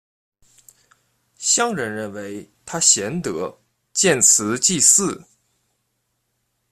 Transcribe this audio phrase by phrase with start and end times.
[1.37, 3.55] 乡人认为他贤德
[3.93, 5.23] 建祠祭祀。